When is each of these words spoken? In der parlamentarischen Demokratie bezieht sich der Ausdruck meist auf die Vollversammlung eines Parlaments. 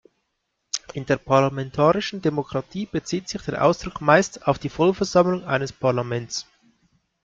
In 0.95 1.05
der 1.05 1.17
parlamentarischen 1.17 2.23
Demokratie 2.23 2.87
bezieht 2.87 3.29
sich 3.29 3.43
der 3.43 3.63
Ausdruck 3.63 4.01
meist 4.01 4.47
auf 4.47 4.57
die 4.57 4.69
Vollversammlung 4.69 5.43
eines 5.43 5.71
Parlaments. 5.73 6.47